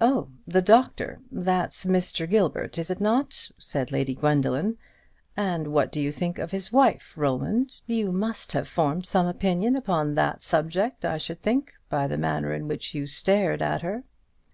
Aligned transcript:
"Oh, 0.00 0.30
the 0.46 0.62
doctor? 0.62 1.20
that's 1.30 1.84
Mr. 1.84 2.26
Gilbert, 2.26 2.78
is 2.78 2.88
it 2.88 3.02
not?" 3.02 3.50
said 3.58 3.92
Lady 3.92 4.14
Gwendoline; 4.14 4.78
"and 5.36 5.66
what 5.68 5.92
do 5.92 6.00
you 6.00 6.10
think 6.10 6.38
of 6.38 6.52
his 6.52 6.72
wife, 6.72 7.12
Roland? 7.16 7.82
You 7.86 8.10
must 8.10 8.52
have 8.52 8.66
formed 8.66 9.04
some 9.04 9.26
opinion 9.26 9.76
upon 9.76 10.14
that 10.14 10.42
subject, 10.42 11.04
I 11.04 11.18
should 11.18 11.42
think, 11.42 11.74
by 11.90 12.06
the 12.06 12.16
manner 12.16 12.54
in 12.54 12.66
which 12.66 12.94
you 12.94 13.06
stared 13.06 13.60
at 13.60 13.82
her." 13.82 14.04